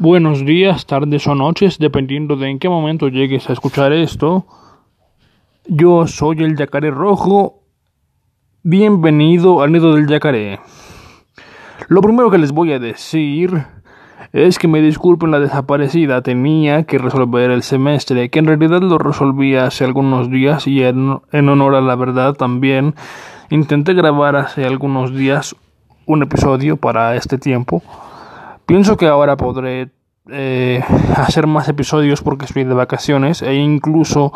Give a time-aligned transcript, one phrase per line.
[0.00, 4.46] Buenos días, tardes o noches, dependiendo de en qué momento llegues a escuchar esto.
[5.66, 7.64] Yo soy el Yacaré Rojo.
[8.62, 10.60] Bienvenido al nido del Yacaré.
[11.88, 13.64] Lo primero que les voy a decir
[14.32, 16.22] es que me disculpen la desaparecida.
[16.22, 21.18] Tenía que resolver el semestre, que en realidad lo resolví hace algunos días y en,
[21.32, 22.94] en honor a la verdad también
[23.50, 25.56] intenté grabar hace algunos días
[26.06, 27.82] un episodio para este tiempo.
[28.68, 29.92] Pienso que ahora podré
[30.28, 30.84] eh,
[31.16, 34.30] hacer más episodios porque estoy de vacaciones e incluso...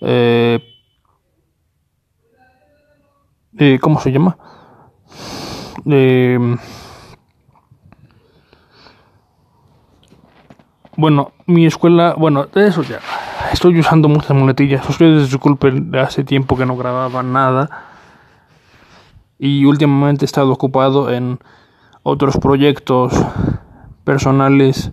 [0.00, 0.58] Eh,
[3.56, 4.36] eh, ¿Cómo se llama?
[10.96, 12.16] bueno, mi escuela...
[12.18, 12.98] Bueno, de eso ya.
[13.52, 14.88] Estoy usando muchas muletillas.
[14.88, 17.70] Ustedes disculpen, hace tiempo que no grababa nada.
[19.38, 21.38] Y últimamente he estado ocupado en
[22.02, 23.12] otros proyectos
[24.08, 24.90] personales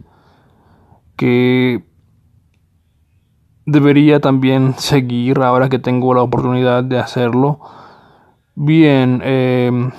[1.15, 1.85] que
[3.65, 7.61] debería también seguir ahora que tengo la oportunidad de hacerlo.
[8.55, 9.91] Bien, em,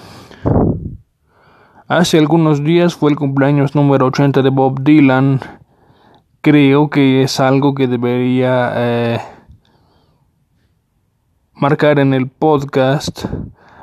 [1.88, 5.40] hace algunos días fue el cumpleaños número 80 de Bob Dylan.
[6.42, 9.20] Creo que es algo que debería eh,
[11.54, 13.24] marcar en el podcast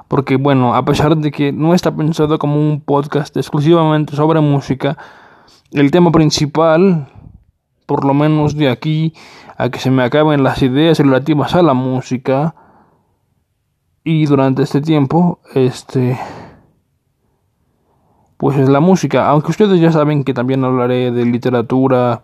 [0.08, 4.96] porque bueno, a pesar de que no está pensado como un podcast exclusivamente sobre música,
[5.74, 7.08] el tema principal,
[7.86, 9.14] por lo menos de aquí
[9.58, 12.56] a que se me acaben las ideas relativas a la música,
[14.04, 16.20] y durante este tiempo, este,
[18.38, 22.24] pues es la música, aunque ustedes ya saben que también hablaré de literatura,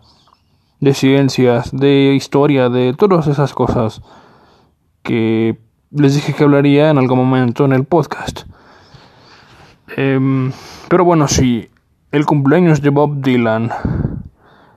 [0.80, 4.02] de ciencias, de historia, de todas esas cosas
[5.02, 5.58] que
[5.90, 8.42] les dije que hablaría en algún momento en el podcast.
[9.96, 10.52] Em,
[10.88, 11.68] pero bueno, sí,
[12.12, 13.70] el cumpleaños de Bob Dylan,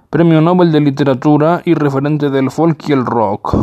[0.09, 3.55] premio Nobel de Literatura y referente del folk y el rock.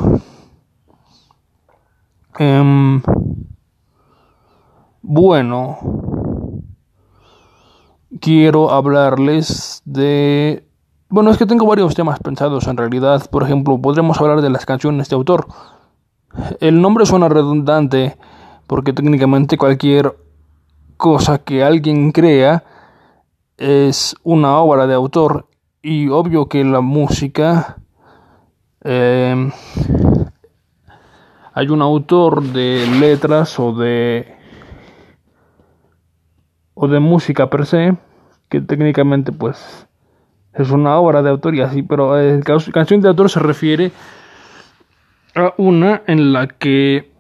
[2.39, 3.03] Em,
[5.03, 5.79] bueno,
[8.21, 10.67] quiero hablarles de...
[11.09, 13.29] Bueno, es que tengo varios temas pensados en realidad.
[13.31, 15.47] Por ejemplo, podremos hablar de las canciones de autor
[16.61, 18.17] el nombre suena redundante
[18.67, 20.17] porque técnicamente cualquier
[20.97, 22.65] cosa que alguien crea
[23.61, 25.47] es una obra de autor
[25.83, 27.77] y obvio que la música
[28.83, 29.51] eh,
[31.53, 34.35] hay un autor de letras o de
[36.75, 37.97] o de música per se
[38.49, 39.87] que técnicamente pues
[40.55, 42.41] es una obra de autor y así pero eh,
[42.73, 43.93] canción de autor se refiere
[45.35, 47.11] a una en la que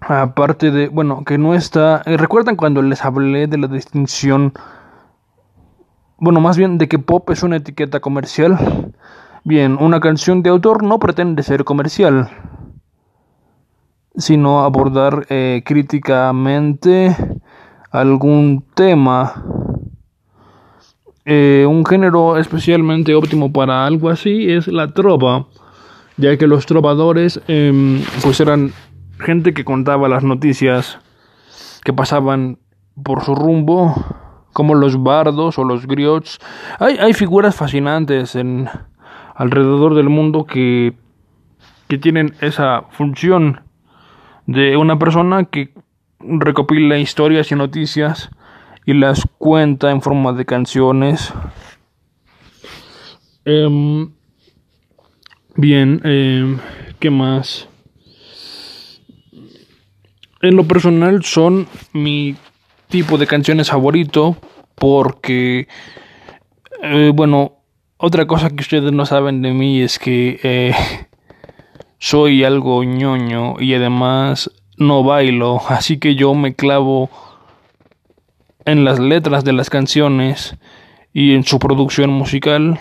[0.00, 4.52] aparte de, bueno, que no está, eh, recuerdan cuando les hablé de la distinción,
[6.18, 8.92] bueno, más bien de que pop es una etiqueta comercial.
[9.44, 12.30] Bien, una canción de autor no pretende ser comercial,
[14.16, 17.16] sino abordar eh, críticamente
[17.90, 19.44] algún tema.
[21.26, 25.46] Eh, un género especialmente óptimo para algo así es la trova
[26.16, 28.72] ya que los trovadores em, pues eran
[29.18, 30.98] gente que contaba las noticias
[31.82, 32.58] que pasaban
[33.02, 33.94] por su rumbo,
[34.54, 36.38] como los bardos o los griots.
[36.78, 38.70] Hay, hay figuras fascinantes en
[39.34, 40.94] alrededor del mundo que,
[41.88, 43.60] que tienen esa función
[44.46, 45.74] de una persona que
[46.20, 48.30] recopila historias y noticias
[48.86, 51.34] y las cuenta en forma de canciones.
[53.44, 54.08] Em,
[55.56, 56.56] Bien, eh,
[56.98, 57.68] ¿qué más?
[60.42, 62.34] En lo personal son mi
[62.94, 64.36] tipo de canciones favorito
[64.76, 65.66] porque,
[66.80, 67.54] eh, bueno,
[67.96, 70.74] otra cosa que ustedes no saben de mí es que eh,
[71.98, 77.10] soy algo ñoño y además no bailo, así que yo me clavo
[78.64, 80.56] en las letras de las canciones
[81.12, 82.78] y en su producción musical.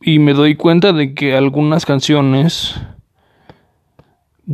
[0.00, 2.80] Y me doy cuenta de que algunas canciones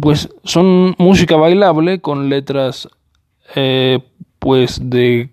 [0.01, 2.89] pues son música bailable con letras
[3.57, 4.01] eh,
[4.39, 5.31] pues de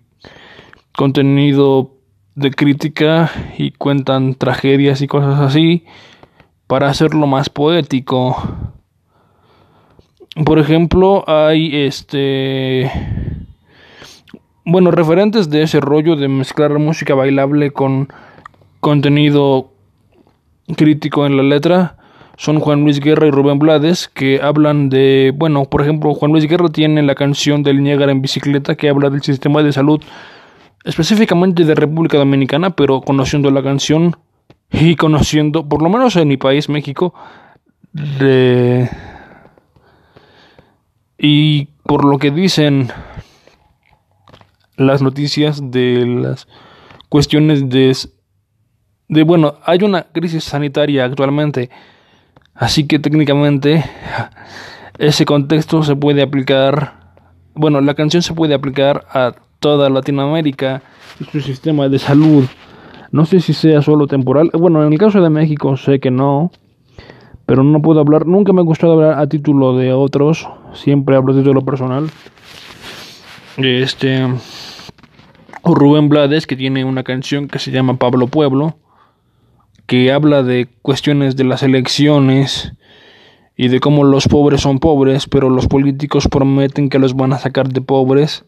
[0.96, 1.92] contenido
[2.34, 5.84] de crítica y cuentan tragedias y cosas así
[6.66, 8.36] para hacerlo más poético.
[10.44, 12.90] Por ejemplo hay este
[14.64, 18.08] bueno referentes de ese rollo de mezclar música bailable con
[18.80, 19.70] contenido
[20.76, 21.98] crítico en la letra
[22.36, 26.46] son Juan Luis Guerra y Rubén Blades, que hablan de, bueno, por ejemplo, Juan Luis
[26.46, 30.02] Guerra tiene la canción del Niágara en bicicleta que habla del sistema de salud
[30.84, 34.16] específicamente de República Dominicana, pero conociendo la canción
[34.70, 37.14] y conociendo, por lo menos en mi país, México,
[37.92, 38.88] de...
[41.16, 42.88] y por lo que dicen
[44.76, 46.48] las noticias de las
[47.08, 47.96] cuestiones de,
[49.08, 51.70] de bueno, hay una crisis sanitaria actualmente,
[52.54, 53.84] así que técnicamente
[54.98, 56.94] ese contexto se puede aplicar,
[57.54, 60.82] bueno, la canción se puede aplicar a toda Latinoamérica
[61.20, 62.44] y su sistema de salud.
[63.10, 64.50] No sé si sea solo temporal.
[64.52, 66.50] Bueno, en el caso de México sé que no.
[67.46, 68.26] Pero no puedo hablar.
[68.26, 70.48] Nunca me ha gustado hablar a título de otros.
[70.72, 72.10] Siempre hablo a título personal.
[73.56, 74.26] Este.
[75.64, 78.76] Rubén Blades, que tiene una canción que se llama Pablo Pueblo.
[79.86, 82.72] Que habla de cuestiones de las elecciones
[83.56, 87.38] y de cómo los pobres son pobres, pero los políticos prometen que los van a
[87.38, 88.44] sacar de pobres.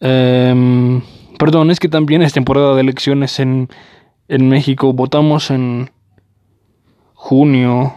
[0.00, 1.00] Eh,
[1.38, 3.68] perdón, es que también es temporada de elecciones en,
[4.28, 4.92] en México.
[4.92, 5.90] Votamos en
[7.14, 7.94] junio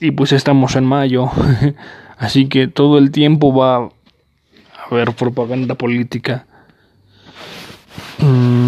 [0.00, 1.30] y pues estamos en mayo.
[2.18, 3.90] Así que todo el tiempo va a
[4.90, 6.46] haber propaganda política.
[8.18, 8.61] Mm,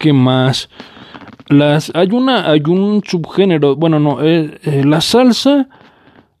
[0.00, 0.70] ¿Qué más?
[1.48, 5.68] Las, hay, una, hay un subgénero, bueno, no, eh, eh, la salsa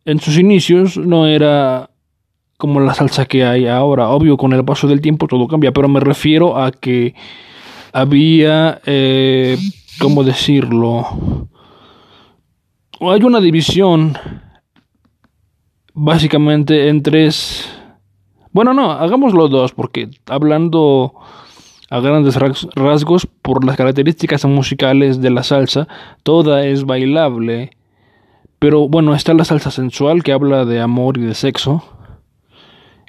[0.06, 1.90] en sus inicios no era
[2.56, 4.08] como la salsa que hay ahora.
[4.08, 7.14] Obvio, con el paso del tiempo todo cambia, pero me refiero a que
[7.92, 9.58] había, eh,
[9.98, 11.04] ¿cómo decirlo?
[12.98, 14.16] Hay una división
[15.92, 17.68] básicamente en tres...
[18.52, 21.12] Bueno, no, hagamos los dos, porque hablando
[21.90, 25.88] a grandes rasgos por las características musicales de la salsa,
[26.22, 27.72] toda es bailable.
[28.60, 31.82] Pero bueno, está la salsa sensual que habla de amor y de sexo.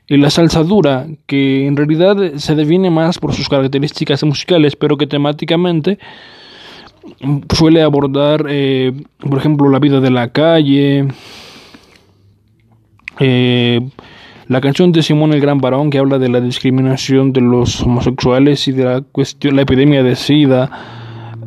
[0.07, 4.97] Y la salsa dura, que en realidad se define más por sus características musicales, pero
[4.97, 5.99] que temáticamente
[7.53, 11.07] suele abordar, eh, por ejemplo, la vida de la calle,
[13.19, 13.89] eh,
[14.51, 18.67] la canción de Simón el Gran Varón que habla de la discriminación de los homosexuales
[18.67, 20.69] y de la cuestión, la epidemia de SIDA.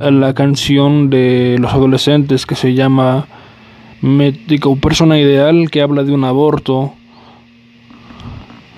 [0.00, 3.26] La canción de los adolescentes que se llama
[4.00, 6.94] Médico Persona Ideal que habla de un aborto.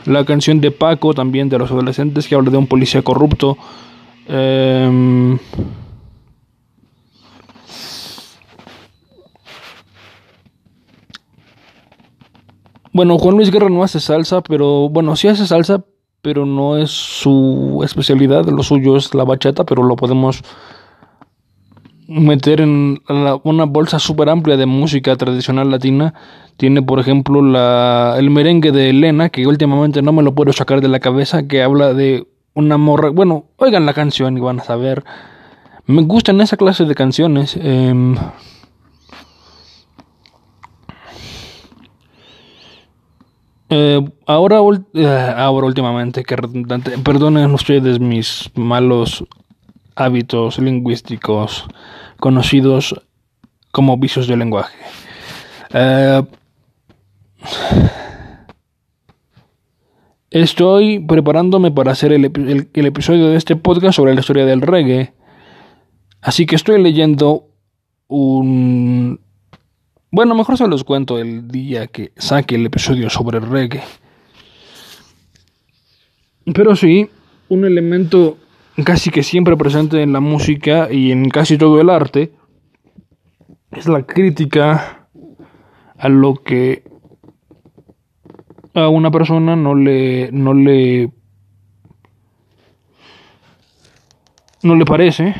[0.06, 3.56] La canción de Paco también de los adolescentes que habla de un policía corrupto.
[4.26, 5.36] Eh,
[12.96, 15.84] Bueno, Juan Luis Guerra no hace salsa, pero bueno, sí hace salsa,
[16.22, 18.46] pero no es su especialidad.
[18.46, 20.40] Lo suyo es la bachata, pero lo podemos
[22.08, 23.02] meter en
[23.42, 26.14] una bolsa súper amplia de música tradicional latina.
[26.56, 30.80] Tiene, por ejemplo, la, el merengue de Elena, que últimamente no me lo puedo sacar
[30.80, 33.10] de la cabeza, que habla de una morra.
[33.10, 35.04] Bueno, oigan la canción y van a saber.
[35.84, 37.58] Me gustan esa clase de canciones.
[37.60, 38.14] Eh,
[43.68, 44.60] Eh, ahora,
[44.94, 46.36] eh, ahora últimamente, que
[47.04, 49.24] perdonen ustedes mis malos
[49.96, 51.64] hábitos lingüísticos
[52.20, 52.94] conocidos
[53.72, 54.76] como vicios del lenguaje.
[55.72, 56.22] Eh,
[60.30, 62.24] estoy preparándome para hacer el
[62.74, 65.12] episodio de este podcast sobre la historia del reggae.
[66.20, 67.48] Así que estoy leyendo
[68.08, 69.20] un
[70.16, 73.82] bueno, mejor se los cuento el día que saque el episodio sobre reggae.
[76.54, 77.10] Pero sí,
[77.50, 78.38] un elemento
[78.82, 82.32] casi que siempre presente en la música y en casi todo el arte
[83.72, 85.06] es la crítica
[85.98, 86.82] a lo que
[88.72, 91.10] a una persona no le no le
[94.62, 95.34] no le parece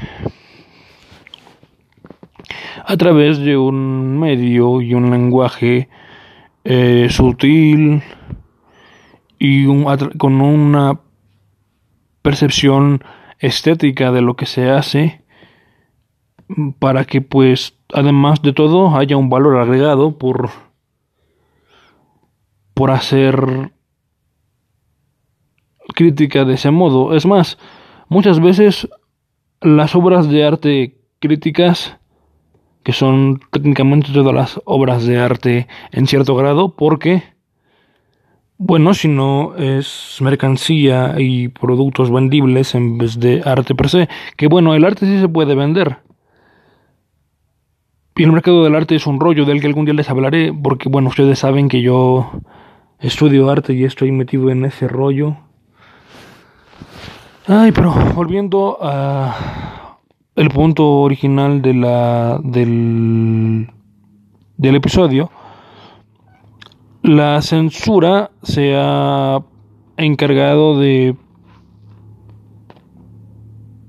[2.89, 5.89] a través de un medio y un lenguaje
[6.63, 8.01] eh, sutil
[9.41, 9.67] y
[10.17, 11.01] con una
[12.23, 13.03] percepción
[13.41, 15.25] estética de lo que se hace
[16.79, 20.51] para que pues además de todo haya un valor agregado por
[22.73, 23.73] por hacer
[25.93, 27.17] crítica de ese modo.
[27.17, 27.59] Es más
[28.09, 28.89] muchas veces
[29.61, 31.99] las obras de arte críticas
[32.87, 37.25] que son técnicamente todas las obras de arte en cierto grado, porque,
[38.59, 44.47] bueno, si no es mercancía y productos vendibles en vez de arte per se, que
[44.47, 45.97] bueno, el arte sí se puede vender.
[48.15, 50.89] Y el mercado del arte es un rollo del que algún día les hablaré, porque
[50.89, 52.31] bueno, ustedes saben que yo
[53.01, 55.37] estudio arte y estoy metido en ese rollo.
[57.49, 59.66] Ay, pero volviendo a
[60.37, 63.71] el punto original de la del
[64.57, 65.31] del episodio,
[67.03, 69.43] la censura se ha
[69.97, 71.15] encargado de,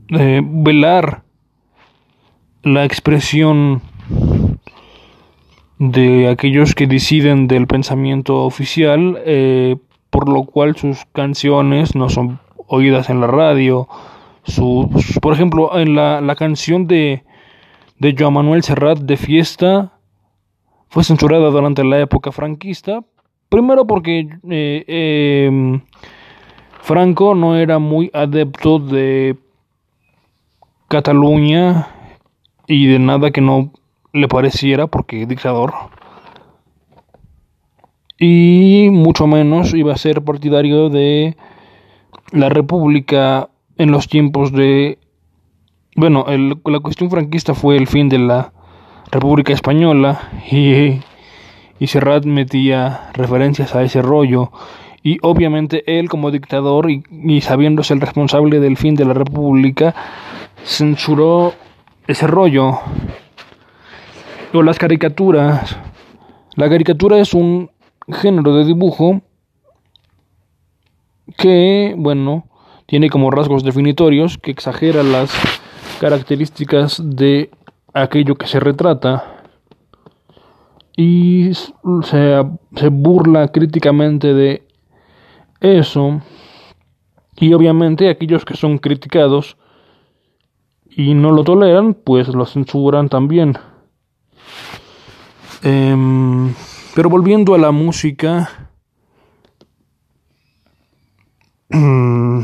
[0.09, 1.23] de velar
[2.63, 3.81] la expresión
[5.79, 9.77] de aquellos que deciden del pensamiento oficial, eh,
[10.09, 13.87] por lo cual sus canciones no son oídas en la radio.
[14.47, 17.23] Sus, por ejemplo, en la, la canción de,
[17.99, 19.91] de Joan Manuel Serrat de Fiesta
[20.89, 23.03] fue censurada durante la época franquista,
[23.49, 25.81] primero porque eh, eh,
[26.81, 29.35] Franco no era muy adepto de
[30.87, 31.89] Cataluña
[32.67, 33.71] y de nada que no
[34.13, 35.73] le pareciera porque dictador.
[38.17, 41.35] Y mucho menos iba a ser partidario de
[42.31, 44.99] la república en los tiempos de
[45.95, 48.51] bueno el, la cuestión franquista fue el fin de la
[49.11, 50.99] república española y,
[51.79, 54.51] y Serrat metía referencias a ese rollo
[55.03, 59.95] y obviamente él como dictador y, y sabiéndose el responsable del fin de la república
[60.63, 61.53] censuró
[62.07, 62.79] ese rollo
[64.53, 65.77] o las caricaturas.
[66.55, 67.69] La caricatura es un
[68.09, 69.21] género de dibujo
[71.37, 72.45] que, bueno,
[72.87, 75.31] tiene como rasgos definitorios que exagera las
[75.99, 77.51] características de
[77.93, 79.43] aquello que se retrata
[80.95, 82.43] y se,
[82.75, 84.63] se burla críticamente de
[85.59, 86.21] eso.
[87.35, 89.57] Y obviamente aquellos que son criticados
[90.89, 93.57] y no lo toleran pues lo censuran también.
[95.63, 96.53] Eh,
[96.95, 98.66] pero volviendo a la música,
[101.69, 102.41] mm,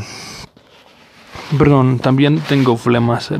[1.58, 3.32] perdón, también tengo flemas.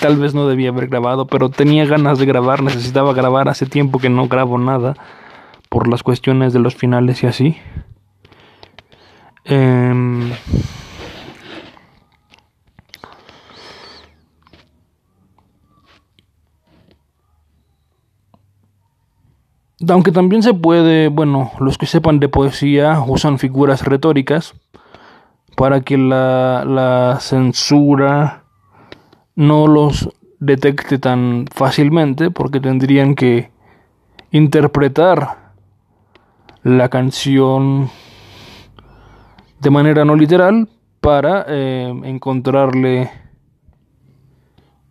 [0.00, 3.98] Tal vez no debía haber grabado, pero tenía ganas de grabar, necesitaba grabar hace tiempo
[3.98, 4.94] que no grabo nada
[5.68, 7.56] por las cuestiones de los finales y así.
[9.44, 10.32] Eh,
[19.88, 24.54] Aunque también se puede, bueno, los que sepan de poesía usan figuras retóricas
[25.56, 28.44] para que la, la censura
[29.34, 33.50] no los detecte tan fácilmente porque tendrían que
[34.30, 35.52] interpretar
[36.62, 37.90] la canción
[39.60, 40.68] de manera no literal
[41.00, 43.10] para eh, encontrarle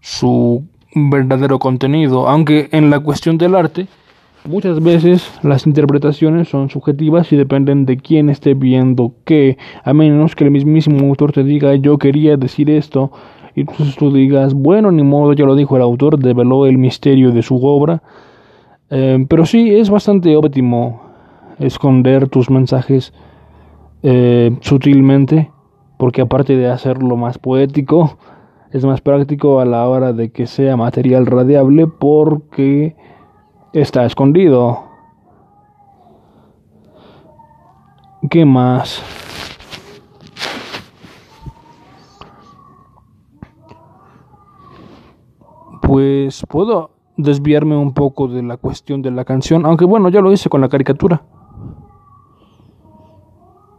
[0.01, 2.28] su verdadero contenido.
[2.28, 3.88] Aunque en la cuestión del arte
[4.50, 10.36] Muchas veces las interpretaciones son subjetivas y dependen de quién esté viendo qué, a menos
[10.36, 13.12] que el mismísimo autor te diga yo quería decir esto
[13.53, 17.44] y tú digas bueno ni modo ya lo dijo el autor, develó el misterio de
[17.44, 18.01] su obra,
[18.89, 21.00] eh, pero sí es bastante óptimo
[21.60, 23.13] esconder tus mensajes
[24.01, 25.51] eh, sutilmente
[26.00, 28.18] porque aparte de hacerlo más poético
[28.72, 32.96] es más práctico a la hora de que sea material radiable porque
[33.74, 34.84] está escondido.
[38.30, 39.02] ¿Qué más?
[45.82, 50.32] Pues puedo desviarme un poco de la cuestión de la canción, aunque bueno, ya lo
[50.32, 51.24] hice con la caricatura.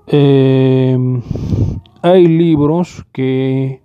[0.07, 0.99] Eh,
[2.03, 3.83] hay libros que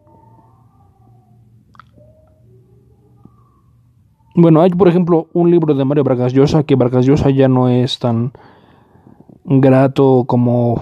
[4.38, 7.70] Bueno, hay por ejemplo un libro de Mario Vargas Llosa, que Vargas Llosa ya no
[7.70, 8.34] es tan
[9.46, 10.82] grato como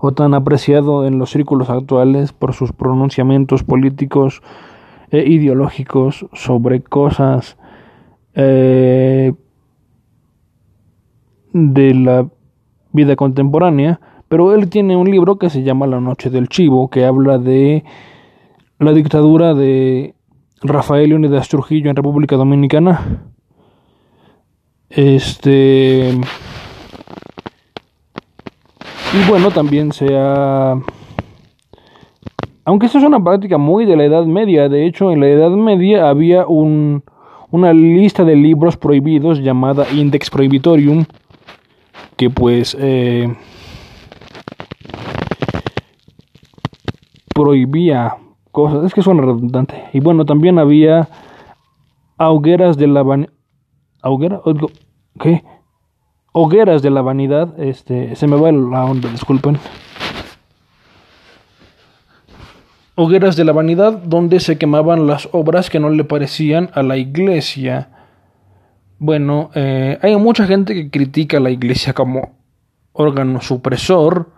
[0.00, 4.42] o tan apreciado en los círculos actuales por sus pronunciamientos políticos
[5.12, 7.56] e ideológicos sobre cosas
[8.34, 9.34] eh,
[11.52, 12.26] de la
[12.90, 17.04] vida contemporánea, pero él tiene un libro que se llama La Noche del Chivo, que
[17.04, 17.84] habla de
[18.80, 20.16] la dictadura de
[20.62, 23.22] Rafael Leónidas Trujillo en República Dominicana.
[24.88, 26.10] Este.
[29.12, 30.76] Y bueno, también se ha.
[32.64, 35.50] Aunque esto es una práctica muy de la Edad Media, de hecho, en la Edad
[35.50, 37.02] Media había un,
[37.50, 41.04] una lista de libros prohibidos llamada Index Prohibitorium,
[42.16, 43.34] que pues eh,
[47.34, 48.16] prohibía
[48.52, 48.84] cosas.
[48.84, 49.88] Es que suena redundante.
[49.92, 51.08] Y bueno, también había
[52.18, 53.32] hogueras de la vanidad.
[55.20, 55.42] ¿Qué?
[56.32, 57.58] Hogueras de la vanidad.
[57.58, 59.58] Este, se me va la onda, disculpen.
[62.94, 66.96] hogueras de la vanidad donde se quemaban las obras que no le parecían a la
[66.96, 67.90] iglesia.
[68.98, 72.36] Bueno, eh, hay mucha gente que critica a la iglesia como
[72.92, 74.30] órgano supresor,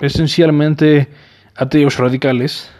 [0.00, 1.08] esencialmente
[1.56, 2.70] ateos radicales,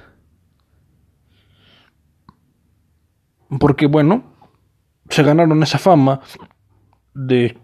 [3.61, 4.25] porque bueno,
[5.09, 6.21] se ganaron esa fama
[7.14, 7.59] de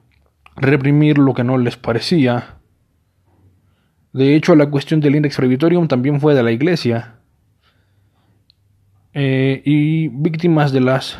[0.56, 2.58] reprimir lo que no les parecía.
[4.12, 7.16] De hecho, la cuestión del Index Previtorium también fue de la iglesia.
[9.12, 11.18] Eh, y víctimas de las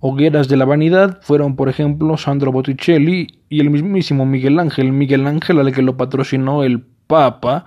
[0.00, 4.92] hogueras de la vanidad fueron, por ejemplo, Sandro Botticelli y el mismísimo Miguel Ángel.
[4.92, 7.64] Miguel Ángel, al que lo patrocinó el Papa,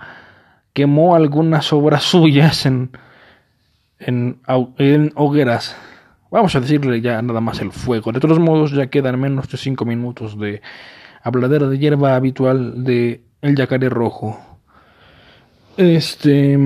[0.78, 2.92] quemó algunas obras suyas en,
[3.98, 4.38] en,
[4.78, 5.76] en hogueras.
[6.30, 8.12] Vamos a decirle ya nada más el fuego.
[8.12, 10.62] De todos modos, ya quedan menos de 5 minutos de
[11.20, 14.38] habladera de hierba habitual de el yacaré rojo.
[15.76, 16.56] Este.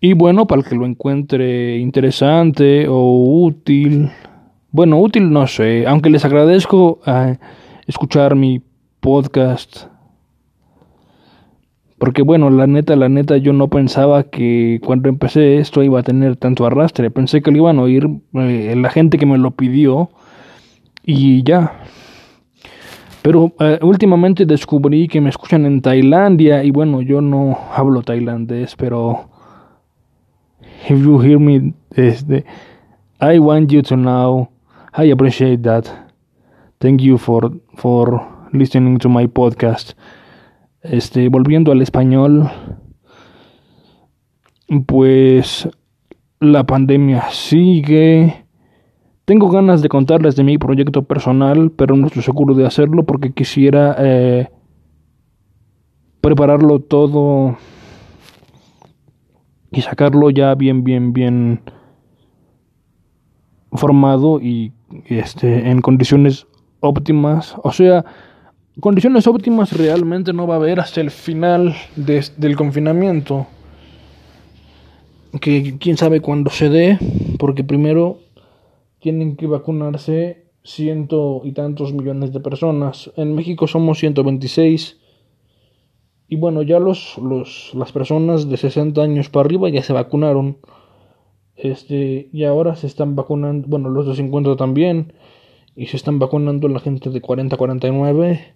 [0.00, 4.10] Y bueno, para el que lo encuentre interesante o útil.
[4.72, 5.86] Bueno, útil no sé.
[5.86, 7.38] Aunque les agradezco eh,
[7.86, 8.60] escuchar mi
[9.06, 9.86] podcast
[11.98, 16.02] porque bueno, la neta, la neta, yo no pensaba que cuando empecé esto iba a
[16.02, 17.10] tener tanto arrastre.
[17.10, 20.10] Pensé que lo iban a oír eh, la gente que me lo pidió
[21.04, 21.72] y ya.
[23.22, 28.76] Pero eh, últimamente descubrí que me escuchan en Tailandia y bueno, yo no hablo tailandés,
[28.76, 29.30] pero
[30.90, 32.44] if you hear me, este,
[33.20, 34.50] I want you to know
[34.92, 35.86] I appreciate that.
[36.78, 39.92] Thank you for for listening to my podcast.
[40.82, 42.50] Este, volviendo al español,
[44.86, 45.68] pues
[46.40, 48.44] la pandemia sigue.
[49.24, 53.32] Tengo ganas de contarles de mi proyecto personal, pero no estoy seguro de hacerlo porque
[53.32, 54.48] quisiera eh,
[56.20, 57.56] prepararlo todo
[59.70, 61.60] y sacarlo ya bien, bien, bien
[63.72, 64.72] formado y
[65.06, 66.46] este, en condiciones
[66.80, 67.56] óptimas.
[67.62, 68.04] O sea,
[68.80, 73.46] condiciones óptimas realmente no va a haber hasta el final del confinamiento.
[75.40, 76.98] Que quién sabe cuándo se dé,
[77.38, 78.20] porque primero
[79.00, 83.12] tienen que vacunarse ciento y tantos millones de personas.
[83.16, 84.98] En México somos 126.
[86.28, 90.58] Y bueno, ya los, los, las personas de 60 años para arriba ya se vacunaron.
[91.54, 95.12] Este, y ahora se están vacunando, bueno, los de 50 también.
[95.76, 98.55] Y se están vacunando la gente de 40 a 49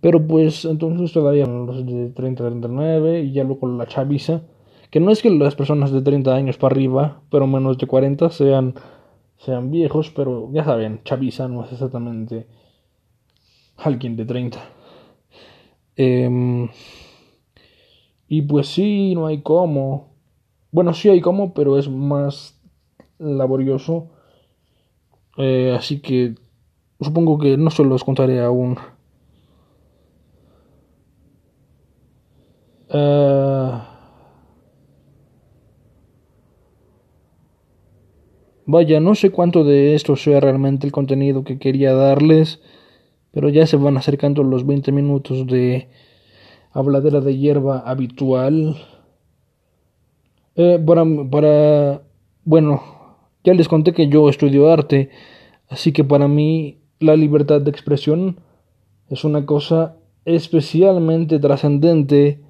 [0.00, 4.42] pero pues entonces todavía los de 30 a 39 y ya luego la chaviza.
[4.90, 8.30] Que no es que las personas de 30 años para arriba, pero menos de 40
[8.30, 8.74] sean,
[9.38, 12.46] sean viejos, pero ya saben, chaviza no es exactamente
[13.76, 14.58] alguien de 30.
[15.96, 16.68] Em,
[18.28, 20.14] y pues sí, no hay cómo.
[20.72, 22.60] Bueno, sí hay cómo, pero es más
[23.18, 24.10] laborioso.
[25.38, 26.34] Eh, así que
[27.00, 28.76] supongo que no se los contaré aún.
[32.96, 33.78] Uh,
[38.64, 42.60] vaya, no sé cuánto de esto sea realmente el contenido que quería darles,
[43.32, 45.88] pero ya se van acercando los 20 minutos de
[46.72, 48.76] habladera de hierba habitual.
[50.54, 52.02] Eh, para, para,
[52.44, 52.82] bueno,
[53.44, 55.10] ya les conté que yo estudio arte,
[55.68, 58.40] así que para mí la libertad de expresión
[59.10, 62.45] es una cosa especialmente trascendente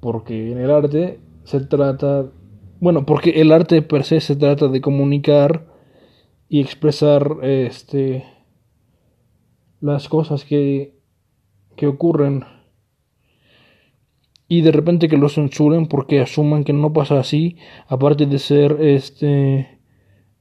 [0.00, 2.26] porque en el arte se trata,
[2.80, 5.66] bueno, porque el arte per se se trata de comunicar
[6.48, 8.24] y expresar este
[9.80, 11.00] las cosas que
[11.76, 12.44] que ocurren.
[14.48, 18.76] Y de repente que lo censuren porque asuman que no pasa así, aparte de ser
[18.80, 19.78] este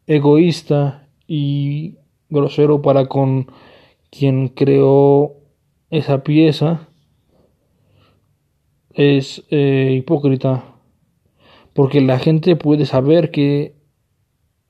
[0.07, 1.97] egoísta y
[2.29, 3.47] grosero para con
[4.09, 5.35] quien creó
[5.91, 6.88] esa pieza
[8.99, 10.75] es eh, hipócrita,
[11.73, 13.73] porque la gente puede saber que,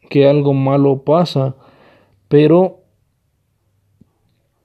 [0.07, 1.55] que algo malo pasa,
[2.27, 2.83] pero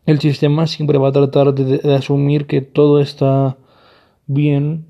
[0.05, 3.57] el sistema siempre va a tratar de, asumir que todo está
[4.27, 4.85] bien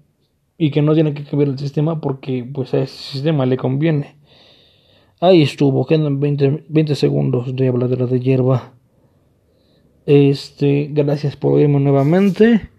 [0.59, 4.17] y que no tiene que cambiar el sistema porque pues a ese sistema le conviene.
[5.21, 8.73] Ahí estuvo, quedan 20, 20 segundos de habladera de hierba.
[10.05, 12.71] Este, gracias por oírme nuevamente.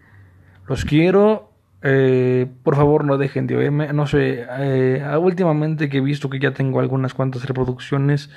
[0.68, 1.55] Los quiero.
[1.88, 3.94] Eh, por favor, no dejen de oírme.
[3.94, 8.32] No sé, eh, últimamente que he visto que ya tengo algunas cuantas reproducciones,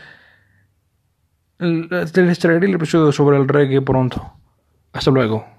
[1.58, 4.34] les traeré el episodio sobre el reggae pronto.
[4.92, 5.57] Hasta luego.